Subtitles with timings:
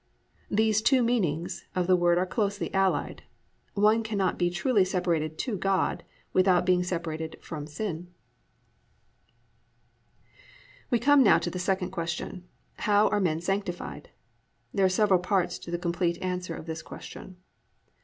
[0.49, 6.03] These two meanings of the word are closely allied—one cannot be truly separated to God
[6.33, 8.07] without being separated from sin.
[10.91, 10.97] II.
[10.97, 12.45] HOW MEN ARE SANCTIFIED We come now to the second question,
[12.79, 14.09] How are men sanctified?
[14.73, 17.37] There are several parts to the complete answer of this question.